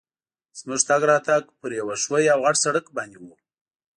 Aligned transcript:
زموږ 0.59 0.81
تګ 0.89 1.01
راتګ 1.11 1.43
پر 1.59 1.71
یوه 1.79 1.95
ښوي 2.03 2.25
او 2.33 2.39
غټ 2.45 2.55
سړک 2.63 2.85
باندي 2.95 3.17
وو. 3.21 3.33